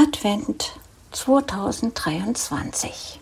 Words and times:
Advent 0.00 0.78
2023. 1.10 3.18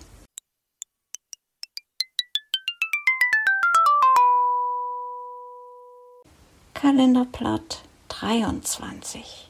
Kalenderblatt 6.74 7.82
23. 8.08 9.48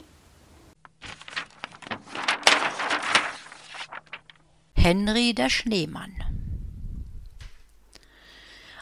Henry 4.75 5.33
der 5.33 5.49
Schneemann 5.49 6.26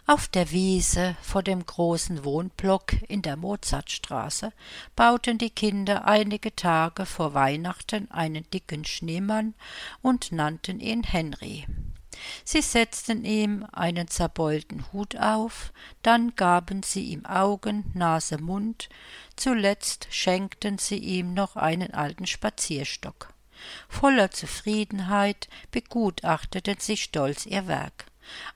auf 0.07 0.27
der 0.27 0.51
Wiese 0.51 1.15
vor 1.21 1.41
dem 1.41 1.65
großen 1.65 2.23
Wohnblock 2.23 2.93
in 3.07 3.21
der 3.23 3.37
Mozartstraße 3.37 4.53
bauten 4.95 5.37
die 5.39 5.49
Kinder 5.49 6.05
einige 6.05 6.55
Tage 6.55 7.05
vor 7.05 7.33
Weihnachten 7.33 8.11
einen 8.11 8.47
dicken 8.51 8.85
Schneemann 8.85 9.55
und 10.03 10.31
nannten 10.31 10.79
ihn 10.79 11.03
Henry. 11.03 11.65
Sie 12.43 12.61
setzten 12.61 13.25
ihm 13.25 13.65
einen 13.71 14.07
zerbeulten 14.07 14.85
Hut 14.93 15.17
auf, 15.17 15.73
dann 16.01 16.35
gaben 16.35 16.83
sie 16.83 17.05
ihm 17.05 17.25
Augen, 17.25 17.91
Nase, 17.93 18.37
Mund, 18.37 18.89
zuletzt 19.35 20.07
schenkten 20.11 20.77
sie 20.77 20.97
ihm 20.97 21.33
noch 21.33 21.55
einen 21.55 21.93
alten 21.93 22.25
Spazierstock. 22.25 23.33
Voller 23.89 24.31
Zufriedenheit 24.31 25.49
begutachteten 25.71 26.77
sie 26.79 26.97
stolz 26.97 27.45
ihr 27.45 27.67
Werk. 27.67 28.05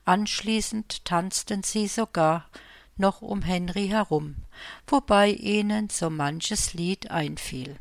Anschließend 0.04 1.04
tanzten 1.04 1.62
sie 1.62 1.86
sogar 1.86 2.48
noch 2.96 3.22
um 3.22 3.42
Henry 3.42 3.88
herum, 3.88 4.36
wobei 4.86 5.30
ihnen 5.30 5.88
so 5.90 6.10
manches 6.10 6.74
Lied 6.74 7.10
einfiel. 7.10 7.76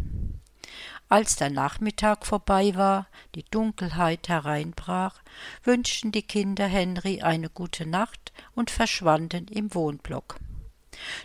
Als 1.10 1.36
der 1.36 1.50
Nachmittag 1.50 2.26
vorbei 2.26 2.76
war, 2.76 3.08
die 3.34 3.44
Dunkelheit 3.44 4.30
hereinbrach, 4.30 5.16
wünschten 5.64 6.12
die 6.12 6.22
Kinder 6.22 6.68
Henry 6.68 7.22
eine 7.22 7.50
gute 7.50 7.88
Nacht 7.88 8.32
und 8.54 8.70
verschwanden 8.70 9.48
im 9.48 9.74
Wohnblock. 9.74 10.40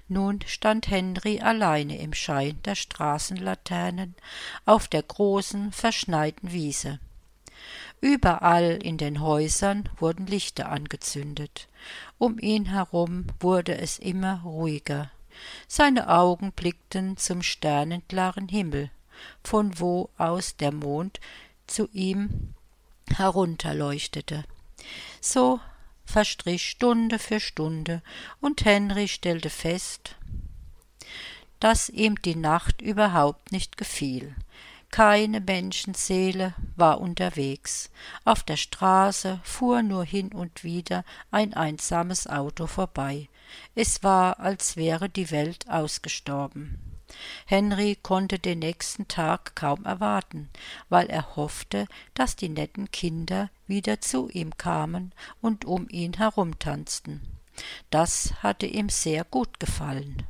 Nun 0.08 0.40
stand 0.46 0.88
Henry 0.88 1.40
alleine 1.40 1.98
im 1.98 2.14
Schein 2.14 2.60
der 2.64 2.76
Straßenlaternen 2.76 4.14
auf 4.64 4.88
der 4.88 5.02
großen, 5.02 5.72
verschneiten 5.72 6.52
Wiese. 6.52 6.98
Überall 8.05 8.80
in 8.83 8.98
den 8.98 9.22
Häusern 9.22 9.88
wurden 9.97 10.27
Lichter 10.27 10.69
angezündet. 10.69 11.69
Um 12.19 12.38
ihn 12.38 12.66
herum 12.66 13.28
wurde 13.41 13.78
es 13.78 13.98
immer 13.98 14.42
ruhiger. 14.42 15.11
Seine 15.69 16.11
Augen 16.11 16.52
blickten 16.52 17.16
zum 17.16 17.41
sternenklaren 17.41 18.48
Himmel, 18.48 18.91
von 19.42 19.80
wo 19.80 20.11
aus 20.19 20.56
der 20.56 20.70
Mond 20.70 21.19
zu 21.66 21.88
ihm 21.94 22.52
herunterleuchtete. 23.08 24.44
So 25.22 25.61
verstrich 26.05 26.68
Stunde 26.68 27.18
für 27.18 27.41
Stunde, 27.41 28.02
und 28.39 28.66
Henry 28.66 29.08
stellte 29.08 29.48
fest, 29.48 30.16
dass 31.58 31.89
ihm 31.89 32.20
die 32.20 32.36
Nacht 32.36 32.83
überhaupt 32.83 33.50
nicht 33.50 33.78
gefiel. 33.78 34.36
Keine 34.94 35.40
Menschenseele 35.40 36.54
war 36.76 37.00
unterwegs. 37.00 37.90
Auf 38.24 38.44
der 38.44 38.56
Straße 38.56 39.40
fuhr 39.42 39.82
nur 39.82 40.04
hin 40.04 40.32
und 40.32 40.62
wieder 40.62 41.04
ein 41.32 41.52
einsames 41.52 42.28
Auto 42.28 42.68
vorbei. 42.68 43.28
Es 43.74 44.04
war, 44.04 44.38
als 44.38 44.76
wäre 44.76 45.08
die 45.08 45.32
Welt 45.32 45.68
ausgestorben. 45.68 46.78
Henry 47.44 47.98
konnte 48.00 48.38
den 48.38 48.60
nächsten 48.60 49.08
Tag 49.08 49.56
kaum 49.56 49.84
erwarten, 49.84 50.48
weil 50.90 51.08
er 51.08 51.34
hoffte, 51.34 51.88
dass 52.14 52.36
die 52.36 52.48
netten 52.48 52.92
Kinder 52.92 53.50
wieder 53.66 54.00
zu 54.00 54.28
ihm 54.28 54.56
kamen 54.56 55.12
und 55.40 55.64
um 55.64 55.88
ihn 55.88 56.12
herumtanzten. 56.12 57.20
Das 57.90 58.33
hatte 58.44 58.66
ihm 58.66 58.88
sehr 58.90 59.24
gut 59.24 59.58
gefallen. 59.58 60.22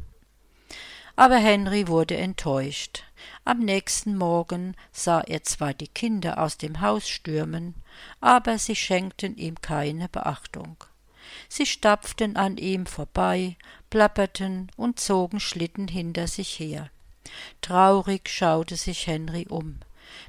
Aber 1.17 1.37
Henry 1.37 1.87
wurde 1.87 2.17
enttäuscht. 2.17 3.05
Am 3.45 3.61
nächsten 3.61 4.17
Morgen 4.17 4.75
sah 4.93 5.21
er 5.21 5.45
zwar 5.45 5.73
die 5.73 5.89
Kinder 5.89 6.39
aus 6.39 6.59
dem 6.59 6.81
Haus 6.81 7.09
stürmen, 7.09 7.75
aber 8.21 8.59
sie 8.59 8.75
schenkten 8.75 9.37
ihm 9.37 9.61
keine 9.61 10.09
Beachtung. 10.09 10.77
Sie 11.49 11.67
stapften 11.67 12.37
an 12.37 12.57
ihm 12.57 12.87
vorbei, 12.87 13.57
plapperten 13.91 14.71
und 14.77 14.99
zogen 14.99 15.41
Schlitten 15.41 15.89
hinter 15.89 16.27
sich 16.27 16.59
her. 16.59 16.91
Traurig 17.61 18.29
schaute 18.29 18.77
sich 18.77 19.07
Henry 19.07 19.47
um. 19.49 19.81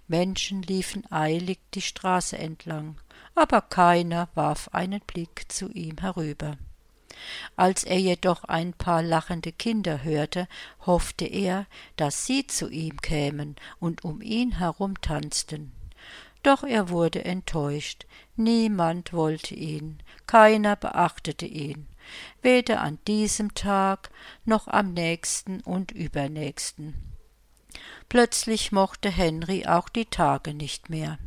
Menschen 0.07 0.61
liefen 0.61 1.03
eilig 1.11 1.59
die 1.73 1.81
Straße 1.81 2.37
entlang, 2.37 2.97
aber 3.33 3.61
keiner 3.61 4.29
warf 4.35 4.69
einen 4.71 5.01
Blick 5.01 5.45
zu 5.49 5.69
ihm 5.71 5.97
herüber. 5.97 6.57
Als 7.55 7.83
er 7.83 7.99
jedoch 7.99 8.43
ein 8.43 8.73
paar 8.73 9.01
lachende 9.01 9.51
Kinder 9.51 10.03
hörte, 10.03 10.47
hoffte 10.85 11.25
er, 11.25 11.65
dass 11.95 12.25
sie 12.25 12.47
zu 12.47 12.69
ihm 12.69 13.01
kämen 13.01 13.55
und 13.79 14.03
um 14.03 14.21
ihn 14.21 14.57
herum 14.57 14.99
tanzten. 15.01 15.71
Doch 16.43 16.63
er 16.63 16.89
wurde 16.89 17.25
enttäuscht, 17.25 18.05
niemand 18.35 19.13
wollte 19.13 19.55
ihn, 19.55 19.97
keiner 20.27 20.75
beachtete 20.75 21.47
ihn, 21.47 21.87
weder 22.43 22.81
an 22.81 22.99
diesem 23.07 23.55
Tag 23.55 24.11
noch 24.45 24.67
am 24.67 24.93
nächsten 24.93 25.61
und 25.61 25.91
übernächsten. 25.91 26.93
Plötzlich 28.09 28.71
mochte 28.71 29.09
Henry 29.09 29.65
auch 29.65 29.89
die 29.89 30.05
Tage 30.05 30.53
nicht 30.53 30.89
mehr. 30.89 31.17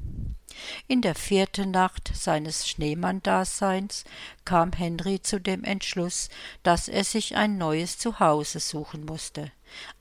In 0.86 1.02
der 1.02 1.14
vierten 1.14 1.70
Nacht 1.70 2.10
seines 2.14 2.69
Schneemanndaseins 2.69 4.04
kam 4.44 4.72
Henry 4.72 5.20
zu 5.20 5.41
dem 5.41 5.64
Entschluss, 5.64 6.28
dass 6.62 6.88
er 6.88 7.04
sich 7.04 7.36
ein 7.36 7.58
neues 7.58 7.98
Zuhause 7.98 8.60
suchen 8.60 9.04
musste, 9.04 9.52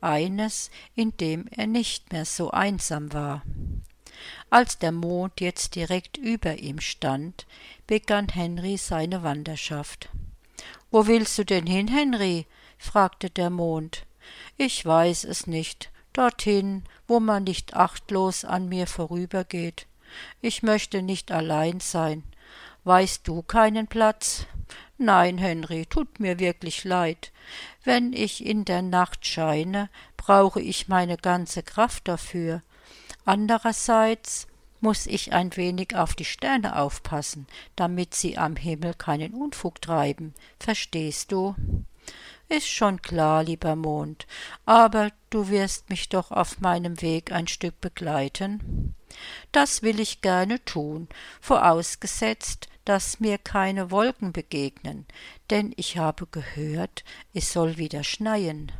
eines, 0.01 0.71
in 0.95 1.15
dem 1.17 1.47
er 1.51 1.67
nicht 1.67 2.11
mehr 2.11 2.25
so 2.25 2.51
einsam 2.51 3.13
war. 3.13 3.43
Als 4.49 4.79
der 4.79 4.91
Mond 4.91 5.41
jetzt 5.41 5.75
direkt 5.75 6.17
über 6.17 6.57
ihm 6.57 6.79
stand, 6.79 7.45
begann 7.85 8.29
Henry 8.29 8.77
seine 8.77 9.23
Wanderschaft. 9.23 10.09
Wo 10.89 11.07
willst 11.07 11.37
du 11.37 11.45
denn 11.45 11.67
hin, 11.67 11.87
Henry? 11.87 12.45
fragte 12.77 13.29
der 13.29 13.49
Mond. 13.49 14.05
Ich 14.57 14.85
weiß 14.85 15.23
es 15.25 15.47
nicht, 15.47 15.91
dorthin, 16.13 16.83
wo 17.07 17.19
man 17.19 17.43
nicht 17.43 17.75
achtlos 17.75 18.45
an 18.45 18.69
mir 18.69 18.87
vorübergeht. 18.87 19.85
Ich 20.41 20.63
möchte 20.63 21.01
nicht 21.01 21.31
allein 21.31 21.79
sein. 21.79 22.23
Weißt 22.83 23.27
du 23.27 23.41
keinen 23.41 23.87
Platz? 23.87 24.45
Nein, 24.97 25.37
Henry, 25.37 25.85
tut 25.85 26.19
mir 26.19 26.39
wirklich 26.39 26.83
leid. 26.83 27.31
Wenn 27.83 28.13
ich 28.13 28.45
in 28.45 28.65
der 28.65 28.81
Nacht 28.81 29.25
scheine, 29.25 29.89
brauche 30.15 30.61
ich 30.61 30.87
meine 30.87 31.17
ganze 31.17 31.63
Kraft 31.63 32.07
dafür. 32.07 32.61
Andererseits 33.25 34.47
muss 34.79 35.05
ich 35.05 35.33
ein 35.33 35.55
wenig 35.55 35.95
auf 35.95 36.15
die 36.15 36.25
Sterne 36.25 36.79
aufpassen, 36.79 37.47
damit 37.75 38.15
sie 38.15 38.37
am 38.37 38.55
Himmel 38.55 38.93
keinen 38.93 39.33
Unfug 39.33 39.81
treiben. 39.81 40.33
Verstehst 40.59 41.31
du? 41.31 41.55
Ist 42.49 42.67
schon 42.67 43.01
klar, 43.01 43.43
lieber 43.43 43.75
Mond, 43.75 44.25
aber 44.65 45.11
du 45.29 45.49
wirst 45.49 45.89
mich 45.89 46.07
doch 46.07 46.31
auf 46.31 46.61
meinem 46.61 47.01
Weg 47.01 47.31
ein 47.31 47.47
Stück 47.47 47.81
begleiten. 47.81 48.95
Das 49.51 49.81
will 49.81 49.99
ich 49.99 50.21
gerne 50.21 50.63
tun, 50.65 51.07
vorausgesetzt, 51.41 52.69
dass 52.85 53.19
mir 53.19 53.37
keine 53.37 53.91
Wolken 53.91 54.31
begegnen, 54.31 55.05
denn 55.49 55.73
ich 55.75 55.97
habe 55.97 56.25
gehört, 56.27 57.03
es 57.33 57.51
soll 57.51 57.77
wieder 57.77 58.03
schneien. 58.03 58.71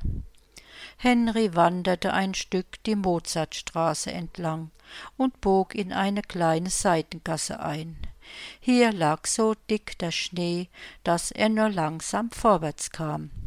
Henry 0.98 1.56
wanderte 1.56 2.14
ein 2.14 2.34
Stück 2.34 2.84
die 2.86 2.96
Mozartstraße 2.96 4.12
entlang 4.12 4.72
und 5.18 5.42
bog 5.42 5.76
in 5.76 5.94
eine 5.94 6.22
kleine 6.22 6.70
Seitengasse 6.70 7.60
ein. 7.60 7.98
Hier 8.60 8.92
lag 8.92 9.28
so 9.28 9.56
dick 9.70 9.98
der 10.00 10.12
Schnee, 10.12 10.70
dass 11.04 11.32
er 11.32 11.50
nur 11.50 11.70
langsam 11.70 12.32
vorwärts 12.32 12.92
kam. 12.92 13.47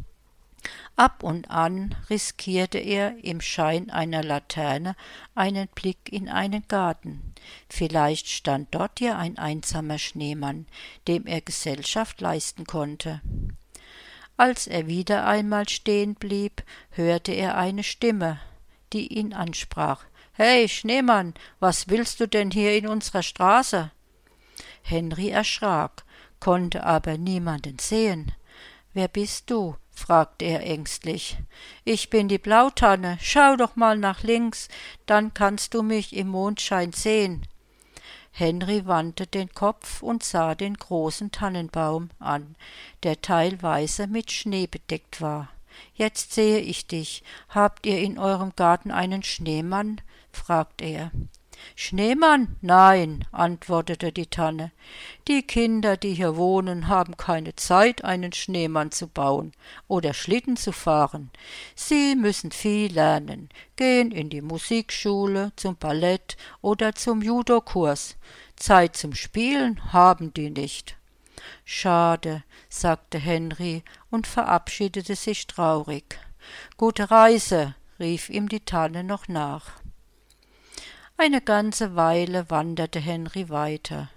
Ab 0.95 1.23
und 1.23 1.49
an 1.49 1.95
riskierte 2.09 2.77
er 2.77 3.15
im 3.23 3.41
Schein 3.41 3.89
einer 3.89 4.23
Laterne 4.23 4.95
einen 5.33 5.67
Blick 5.69 6.11
in 6.11 6.29
einen 6.29 6.67
Garten. 6.67 7.33
Vielleicht 7.69 8.27
stand 8.27 8.67
dort 8.71 8.99
ja 8.99 9.17
ein 9.17 9.37
einsamer 9.37 9.97
Schneemann, 9.97 10.67
dem 11.07 11.25
er 11.25 11.41
Gesellschaft 11.41 12.21
leisten 12.21 12.65
konnte. 12.65 13.21
Als 14.37 14.67
er 14.67 14.87
wieder 14.87 15.27
einmal 15.27 15.67
stehen 15.69 16.15
blieb, 16.15 16.63
hörte 16.91 17.31
er 17.31 17.57
eine 17.57 17.83
Stimme, 17.83 18.39
die 18.93 19.07
ihn 19.07 19.33
ansprach. 19.33 20.03
Hey, 20.33 20.67
Schneemann, 20.67 21.33
was 21.59 21.89
willst 21.89 22.19
du 22.19 22.27
denn 22.27 22.51
hier 22.51 22.75
in 22.75 22.87
unserer 22.87 23.23
Straße? 23.23 23.91
Henry 24.81 25.29
erschrak, 25.29 26.03
konnte 26.39 26.83
aber 26.83 27.17
niemanden 27.17 27.77
sehen. 27.79 28.31
Wer 28.93 29.07
bist 29.07 29.49
du? 29.49 29.75
fragte 29.89 30.45
er 30.45 30.65
ängstlich. 30.65 31.37
Ich 31.83 32.09
bin 32.09 32.27
die 32.27 32.37
Blautanne. 32.37 33.17
Schau 33.21 33.55
doch 33.55 33.75
mal 33.75 33.97
nach 33.97 34.23
links, 34.23 34.67
dann 35.05 35.33
kannst 35.33 35.73
du 35.73 35.83
mich 35.83 36.15
im 36.15 36.29
Mondschein 36.29 36.91
sehen. 36.91 37.45
Henry 38.31 38.85
wandte 38.85 39.27
den 39.27 39.53
Kopf 39.53 40.01
und 40.01 40.23
sah 40.23 40.55
den 40.55 40.75
großen 40.75 41.31
Tannenbaum 41.31 42.09
an, 42.19 42.55
der 43.03 43.21
teilweise 43.21 44.07
mit 44.07 44.31
Schnee 44.31 44.67
bedeckt 44.67 45.21
war. 45.21 45.49
Jetzt 45.93 46.33
sehe 46.33 46.59
ich 46.59 46.87
dich. 46.87 47.23
Habt 47.49 47.85
ihr 47.85 47.99
in 47.99 48.17
eurem 48.17 48.53
Garten 48.55 48.91
einen 48.91 49.23
Schneemann? 49.23 50.01
fragte 50.31 50.85
er. 50.85 51.11
Schneemann? 51.75 52.55
Nein, 52.61 53.25
antwortete 53.31 54.11
die 54.11 54.27
Tanne. 54.27 54.71
Die 55.27 55.43
Kinder, 55.43 55.97
die 55.97 56.13
hier 56.13 56.35
wohnen, 56.35 56.87
haben 56.87 57.17
keine 57.17 57.55
Zeit, 57.55 58.03
einen 58.03 58.33
Schneemann 58.33 58.91
zu 58.91 59.07
bauen 59.07 59.51
oder 59.87 60.13
Schlitten 60.13 60.57
zu 60.57 60.71
fahren. 60.71 61.31
Sie 61.75 62.15
müssen 62.15 62.51
viel 62.51 62.93
lernen, 62.93 63.49
gehen 63.75 64.11
in 64.11 64.29
die 64.29 64.41
Musikschule, 64.41 65.51
zum 65.55 65.75
Ballett 65.77 66.37
oder 66.61 66.93
zum 66.95 67.21
Judokurs. 67.21 68.17
Zeit 68.55 68.95
zum 68.95 69.13
Spielen 69.13 69.93
haben 69.93 70.33
die 70.33 70.49
nicht. 70.49 70.97
Schade, 71.65 72.43
sagte 72.69 73.17
Henry 73.17 73.83
und 74.09 74.27
verabschiedete 74.27 75.15
sich 75.15 75.47
traurig. 75.47 76.19
Gute 76.77 77.09
Reise, 77.11 77.75
rief 77.99 78.29
ihm 78.29 78.49
die 78.49 78.61
Tanne 78.61 79.03
noch 79.03 79.27
nach. 79.27 79.80
Eine 81.23 81.39
ganze 81.39 81.95
Weile 81.95 82.49
wanderte 82.49 82.99
Henry 82.99 83.49
weiter. 83.49 84.09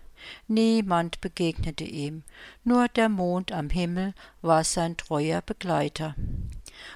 Niemand 0.48 1.20
begegnete 1.20 1.84
ihm, 1.84 2.22
nur 2.64 2.88
der 2.88 3.10
Mond 3.10 3.52
am 3.52 3.68
Himmel 3.68 4.14
war 4.40 4.64
sein 4.64 4.96
treuer 4.96 5.42
Begleiter. 5.42 6.14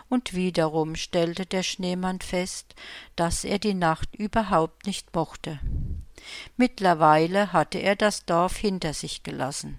Und 0.08 0.32
wiederum 0.32 0.94
stellte 0.94 1.44
der 1.44 1.62
Schneemann 1.62 2.20
fest, 2.20 2.74
dass 3.16 3.44
er 3.44 3.58
die 3.58 3.74
Nacht 3.74 4.16
überhaupt 4.16 4.86
nicht 4.86 5.14
mochte. 5.14 5.60
Mittlerweile 6.56 7.52
hatte 7.52 7.76
er 7.76 7.94
das 7.94 8.24
Dorf 8.24 8.56
hinter 8.56 8.94
sich 8.94 9.24
gelassen. 9.24 9.78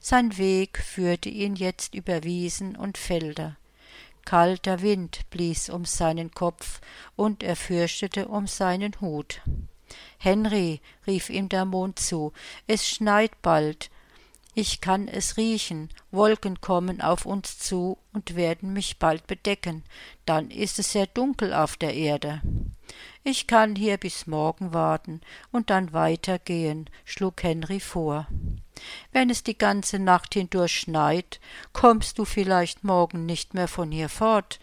Sein 0.00 0.36
Weg 0.36 0.78
führte 0.78 1.28
ihn 1.28 1.54
jetzt 1.54 1.94
über 1.94 2.24
Wiesen 2.24 2.74
und 2.74 2.98
Felder. 2.98 3.56
Kalter 4.30 4.80
Wind 4.80 5.28
blies 5.30 5.68
um 5.68 5.84
seinen 5.84 6.30
Kopf, 6.30 6.80
und 7.16 7.42
er 7.42 7.56
fürchtete 7.56 8.28
um 8.28 8.46
seinen 8.46 8.92
Hut. 9.00 9.42
Henry, 10.18 10.80
rief 11.04 11.30
ihm 11.30 11.48
der 11.48 11.64
Mond 11.64 11.98
zu, 11.98 12.32
es 12.68 12.88
schneit 12.88 13.42
bald. 13.42 13.90
Ich 14.54 14.80
kann 14.80 15.08
es 15.08 15.36
riechen, 15.36 15.88
Wolken 16.12 16.60
kommen 16.60 17.00
auf 17.00 17.26
uns 17.26 17.58
zu 17.58 17.98
und 18.12 18.36
werden 18.36 18.72
mich 18.72 19.00
bald 19.00 19.26
bedecken, 19.26 19.82
dann 20.26 20.52
ist 20.52 20.78
es 20.78 20.92
sehr 20.92 21.08
dunkel 21.08 21.52
auf 21.52 21.76
der 21.76 21.94
Erde. 21.94 22.40
Ich 23.22 23.46
kann 23.46 23.76
hier 23.76 23.98
bis 23.98 24.26
morgen 24.26 24.72
warten 24.72 25.20
und 25.52 25.70
dann 25.70 25.92
weitergehen, 25.92 26.88
schlug 27.04 27.42
Henry 27.42 27.80
vor. 27.80 28.26
Wenn 29.12 29.28
es 29.28 29.42
die 29.42 29.58
ganze 29.58 29.98
Nacht 29.98 30.34
hindurch 30.34 30.80
schneit, 30.80 31.40
kommst 31.72 32.18
du 32.18 32.24
vielleicht 32.24 32.82
morgen 32.82 33.26
nicht 33.26 33.52
mehr 33.52 33.68
von 33.68 33.90
hier 33.90 34.08
fort, 34.08 34.58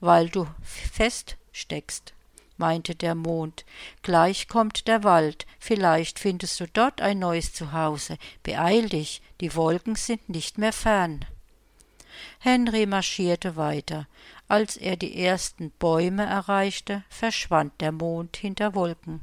weil 0.00 0.28
du 0.28 0.46
feststeckst 0.62 2.12
meinte 2.62 2.94
der 2.94 3.16
Mond. 3.16 3.64
Gleich 4.02 4.46
kommt 4.46 4.86
der 4.86 5.02
Wald, 5.02 5.46
vielleicht 5.58 6.20
findest 6.20 6.60
du 6.60 6.68
dort 6.68 7.00
ein 7.00 7.18
neues 7.18 7.52
Zuhause. 7.52 8.18
Beeil 8.44 8.88
dich, 8.88 9.20
die 9.40 9.56
Wolken 9.56 9.96
sind 9.96 10.28
nicht 10.28 10.58
mehr 10.58 10.72
fern. 10.72 11.24
Henry 12.38 12.86
marschierte 12.86 13.56
weiter. 13.56 14.06
Als 14.48 14.76
er 14.76 14.96
die 14.96 15.22
ersten 15.22 15.70
Bäume 15.70 16.24
erreichte, 16.24 17.04
verschwand 17.08 17.80
der 17.80 17.92
Mond 17.92 18.36
hinter 18.36 18.74
Wolken. 18.74 19.20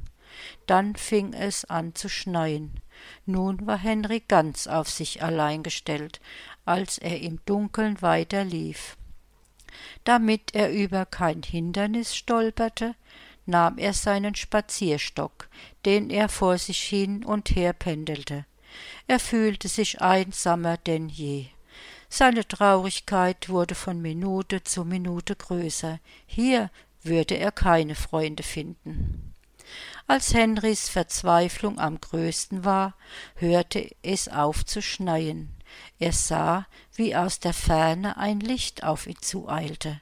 Dann 0.66 0.96
fing 0.96 1.32
es 1.32 1.64
an 1.64 1.94
zu 1.94 2.08
schneien. 2.08 2.80
Nun 3.26 3.66
war 3.66 3.78
Henry 3.78 4.22
ganz 4.26 4.66
auf 4.66 4.88
sich 4.88 5.22
allein 5.22 5.62
gestellt, 5.62 6.20
als 6.64 6.98
er 6.98 7.20
im 7.20 7.40
Dunkeln 7.46 8.00
weiterlief. 8.02 8.96
Damit 10.04 10.54
er 10.54 10.70
über 10.70 11.06
kein 11.06 11.42
Hindernis 11.42 12.14
stolperte, 12.14 12.94
nahm 13.46 13.78
er 13.78 13.92
seinen 13.92 14.34
Spazierstock, 14.34 15.48
den 15.84 16.10
er 16.10 16.28
vor 16.28 16.58
sich 16.58 16.82
hin 16.82 17.24
und 17.24 17.50
her 17.50 17.72
pendelte. 17.72 18.44
Er 19.06 19.18
fühlte 19.18 19.68
sich 19.68 20.00
einsamer 20.00 20.76
denn 20.76 21.08
je. 21.08 21.46
Seine 22.08 22.46
Traurigkeit 22.46 23.48
wurde 23.48 23.74
von 23.74 24.00
Minute 24.02 24.62
zu 24.64 24.84
Minute 24.84 25.36
größer. 25.36 26.00
Hier 26.26 26.70
würde 27.02 27.36
er 27.36 27.52
keine 27.52 27.94
Freunde 27.94 28.42
finden. 28.42 29.34
Als 30.06 30.34
Henrys 30.34 30.88
Verzweiflung 30.88 31.78
am 31.78 32.00
größten 32.00 32.64
war, 32.64 32.94
hörte 33.36 33.88
es 34.02 34.28
auf 34.28 34.66
zu 34.66 34.82
schneien. 34.82 35.50
Er 36.00 36.12
sah, 36.12 36.66
wie 36.96 37.14
aus 37.14 37.38
der 37.38 37.54
Ferne 37.54 38.16
ein 38.16 38.40
Licht 38.40 38.82
auf 38.82 39.06
ihn 39.06 39.20
zueilte. 39.20 40.00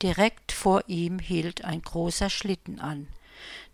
Direkt 0.00 0.52
vor 0.52 0.84
ihm 0.86 1.18
hielt 1.18 1.64
ein 1.64 1.82
großer 1.82 2.30
Schlitten 2.30 2.78
an. 2.78 3.08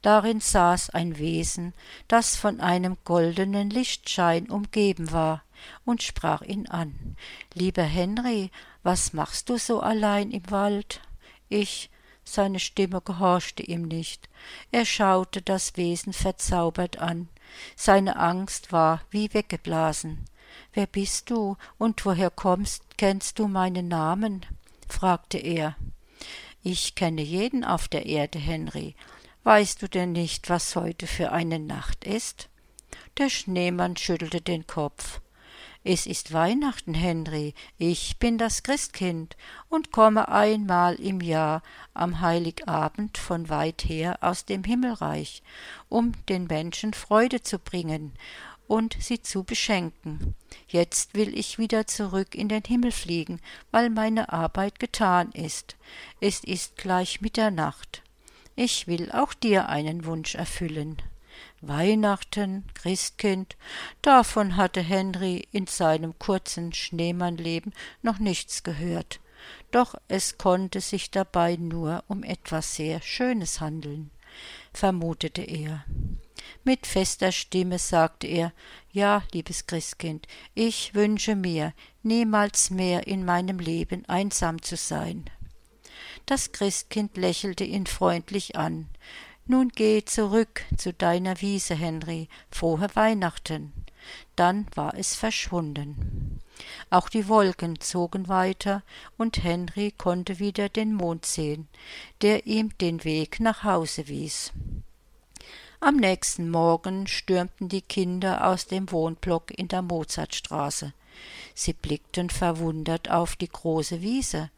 Darin 0.02 0.40
saß 0.40 0.90
ein 0.90 1.18
Wesen, 1.18 1.72
das 2.08 2.36
von 2.36 2.60
einem 2.60 2.96
goldenen 3.04 3.70
Lichtschein 3.70 4.50
umgeben 4.50 5.12
war, 5.12 5.42
und 5.84 6.02
sprach 6.02 6.42
ihn 6.42 6.68
an. 6.68 7.16
Lieber 7.54 7.84
Henry, 7.84 8.50
was 8.82 9.12
machst 9.12 9.48
du 9.48 9.58
so 9.58 9.80
allein 9.80 10.30
im 10.30 10.50
Wald? 10.50 11.00
Ich, 11.48 11.90
seine 12.24 12.58
Stimme 12.58 13.00
gehorchte 13.00 13.62
ihm 13.62 13.82
nicht. 13.82 14.28
Er 14.72 14.84
schaute 14.84 15.42
das 15.42 15.76
Wesen 15.76 16.12
verzaubert 16.12 16.98
an. 16.98 17.28
Seine 17.76 18.16
Angst 18.16 18.72
war 18.72 19.02
wie 19.10 19.32
weggeblasen. 19.32 20.24
Wer 20.72 20.86
bist 20.86 21.30
du 21.30 21.56
und 21.78 22.04
woher 22.04 22.30
kommst? 22.30 22.82
Kennst 22.96 23.38
du 23.38 23.48
meinen 23.48 23.88
Namen? 23.88 24.44
fragte 24.88 25.38
er. 25.38 25.76
Ich 26.62 26.94
kenne 26.94 27.22
jeden 27.22 27.64
auf 27.64 27.88
der 27.88 28.06
Erde, 28.06 28.38
Henry. 28.38 28.94
Weißt 29.44 29.82
du 29.82 29.88
denn 29.90 30.12
nicht, 30.12 30.48
was 30.48 30.74
heute 30.74 31.06
für 31.06 31.30
eine 31.30 31.58
Nacht 31.58 32.04
ist? 32.04 32.48
Der 33.18 33.28
Schneemann 33.28 33.94
schüttelte 33.94 34.40
den 34.40 34.66
Kopf. 34.66 35.20
Es 35.84 36.06
ist 36.06 36.32
Weihnachten, 36.32 36.94
Henry. 36.94 37.52
Ich 37.76 38.18
bin 38.18 38.38
das 38.38 38.62
Christkind 38.62 39.36
und 39.68 39.92
komme 39.92 40.28
einmal 40.28 40.94
im 40.94 41.20
Jahr 41.20 41.62
am 41.92 42.22
Heiligabend 42.22 43.18
von 43.18 43.50
weit 43.50 43.84
her 43.84 44.16
aus 44.22 44.46
dem 44.46 44.64
Himmelreich, 44.64 45.42
um 45.90 46.12
den 46.30 46.46
Menschen 46.46 46.94
Freude 46.94 47.42
zu 47.42 47.58
bringen 47.58 48.14
und 48.66 48.96
sie 48.98 49.20
zu 49.20 49.44
beschenken. 49.44 50.34
Jetzt 50.68 51.12
will 51.12 51.36
ich 51.36 51.58
wieder 51.58 51.86
zurück 51.86 52.34
in 52.34 52.48
den 52.48 52.62
Himmel 52.66 52.92
fliegen, 52.92 53.42
weil 53.70 53.90
meine 53.90 54.32
Arbeit 54.32 54.80
getan 54.80 55.32
ist. 55.32 55.76
Es 56.18 56.42
ist 56.44 56.76
gleich 56.76 57.20
Mitternacht. 57.20 58.03
Ich 58.56 58.86
will 58.86 59.10
auch 59.10 59.34
dir 59.34 59.68
einen 59.68 60.04
Wunsch 60.04 60.34
erfüllen. 60.34 60.96
Weihnachten, 61.60 62.64
Christkind, 62.74 63.56
davon 64.02 64.56
hatte 64.56 64.80
Henry 64.80 65.48
in 65.50 65.66
seinem 65.66 66.18
kurzen 66.18 66.72
Schneemannleben 66.72 67.72
noch 68.02 68.18
nichts 68.18 68.62
gehört. 68.62 69.20
Doch 69.70 69.94
es 70.08 70.38
konnte 70.38 70.80
sich 70.80 71.10
dabei 71.10 71.56
nur 71.56 72.04
um 72.06 72.22
etwas 72.22 72.76
sehr 72.76 73.02
Schönes 73.02 73.60
handeln, 73.60 74.10
vermutete 74.72 75.42
er. 75.42 75.84
Mit 76.62 76.86
fester 76.86 77.32
Stimme 77.32 77.78
sagte 77.78 78.26
er 78.26 78.52
Ja, 78.92 79.22
liebes 79.32 79.66
Christkind, 79.66 80.28
ich 80.54 80.94
wünsche 80.94 81.34
mir, 81.34 81.72
niemals 82.02 82.70
mehr 82.70 83.06
in 83.06 83.24
meinem 83.24 83.58
Leben 83.58 84.04
einsam 84.06 84.62
zu 84.62 84.76
sein. 84.76 85.24
Das 86.26 86.52
Christkind 86.52 87.16
lächelte 87.16 87.64
ihn 87.64 87.86
freundlich 87.86 88.56
an. 88.56 88.88
Nun 89.46 89.68
geh 89.68 90.04
zurück 90.04 90.62
zu 90.76 90.94
deiner 90.94 91.40
Wiese, 91.42 91.74
Henry. 91.74 92.28
Frohe 92.50 92.88
Weihnachten. 92.94 93.74
Dann 94.36 94.66
war 94.74 94.94
es 94.94 95.14
verschwunden. 95.14 96.40
Auch 96.88 97.08
die 97.10 97.28
Wolken 97.28 97.78
zogen 97.80 98.28
weiter, 98.28 98.82
und 99.18 99.42
Henry 99.42 99.92
konnte 99.96 100.38
wieder 100.38 100.68
den 100.68 100.94
Mond 100.94 101.26
sehen, 101.26 101.68
der 102.22 102.46
ihm 102.46 102.76
den 102.78 103.04
Weg 103.04 103.40
nach 103.40 103.64
Hause 103.64 104.08
wies. 104.08 104.52
Am 105.80 105.96
nächsten 105.96 106.50
Morgen 106.50 107.06
stürmten 107.06 107.68
die 107.68 107.82
Kinder 107.82 108.46
aus 108.46 108.66
dem 108.66 108.90
Wohnblock 108.90 109.50
in 109.58 109.68
der 109.68 109.82
Mozartstraße. 109.82 110.94
Sie 111.54 111.72
blickten 111.72 112.30
verwundert 112.30 113.10
auf 113.10 113.36
die 113.36 113.48
große 113.48 114.02
Wiese. 114.02 114.50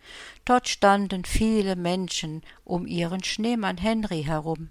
Dort 0.44 0.68
standen 0.68 1.25
viele 1.25 1.76
Menschen 1.76 2.42
um 2.64 2.86
ihren 2.86 3.22
Schneemann 3.22 3.76
Henry 3.76 4.25
herum, 4.25 4.70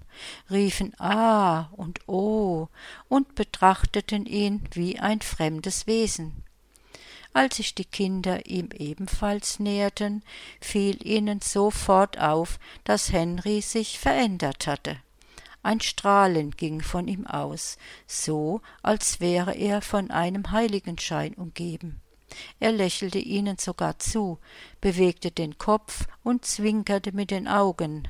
riefen 0.49 0.93
Ah 0.99 1.69
und 1.73 2.07
Oh 2.07 2.67
und 3.09 3.35
betrachteten 3.35 4.25
ihn 4.25 4.61
wie 4.73 4.99
ein 4.99 5.21
fremdes 5.21 5.87
Wesen. 5.87 6.43
Als 7.33 7.57
sich 7.57 7.75
die 7.75 7.85
Kinder 7.85 8.45
ihm 8.45 8.69
ebenfalls 8.73 9.59
näherten, 9.59 10.23
fiel 10.61 11.05
ihnen 11.05 11.41
sofort 11.41 12.17
auf, 12.17 12.59
dass 12.85 13.11
Henry 13.11 13.61
sich 13.61 13.99
verändert 13.99 14.67
hatte. 14.67 14.97
Ein 15.65 15.81
Strahlen 15.81 16.51
ging 16.51 16.79
von 16.83 17.07
ihm 17.07 17.25
aus, 17.25 17.79
so 18.05 18.61
als 18.83 19.19
wäre 19.19 19.55
er 19.55 19.81
von 19.81 20.11
einem 20.11 20.51
Heiligenschein 20.51 21.33
umgeben. 21.33 22.01
Er 22.59 22.71
lächelte 22.71 23.17
ihnen 23.17 23.57
sogar 23.57 23.97
zu, 23.97 24.37
bewegte 24.79 25.31
den 25.31 25.57
Kopf 25.57 26.05
und 26.21 26.45
zwinkerte 26.45 27.13
mit 27.13 27.31
den 27.31 27.47
Augen. 27.47 28.07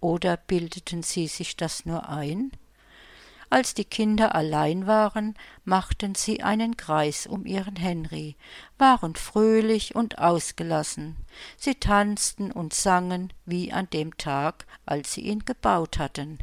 Oder 0.00 0.36
bildeten 0.36 1.02
sie 1.02 1.28
sich 1.28 1.56
das 1.56 1.86
nur 1.86 2.10
ein? 2.10 2.52
Als 3.48 3.72
die 3.72 3.86
Kinder 3.86 4.34
allein 4.34 4.86
waren, 4.86 5.34
machten 5.64 6.14
sie 6.14 6.42
einen 6.42 6.76
Kreis 6.76 7.26
um 7.26 7.46
ihren 7.46 7.76
Henry, 7.76 8.36
waren 8.76 9.16
fröhlich 9.16 9.94
und 9.94 10.18
ausgelassen. 10.18 11.16
Sie 11.56 11.74
tanzten 11.74 12.52
und 12.52 12.74
sangen 12.74 13.32
wie 13.46 13.72
an 13.72 13.88
dem 13.88 14.14
Tag, 14.18 14.66
als 14.84 15.14
sie 15.14 15.22
ihn 15.22 15.46
gebaut 15.46 15.96
hatten. 15.98 16.38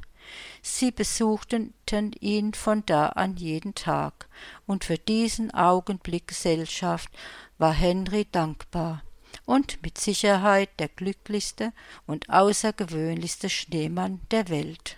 Sie 0.62 0.92
besuchten 0.92 1.74
ihn 2.20 2.54
von 2.54 2.84
da 2.86 3.08
an 3.08 3.36
jeden 3.38 3.76
Tag, 3.76 4.28
und 4.66 4.86
für 4.86 4.98
diesen 4.98 5.52
Augenblick 5.54 6.28
Gesellschaft 6.28 7.10
war 7.58 7.74
Henry 7.74 8.28
dankbar 8.32 9.04
und 9.46 9.82
mit 9.82 9.98
Sicherheit 9.98 10.70
der 10.80 10.90
glücklichste 10.90 11.74
und 12.06 12.30
außergewöhnlichste 12.30 13.50
Schneemann 13.50 14.22
der 14.32 14.50
Welt. 14.50 14.98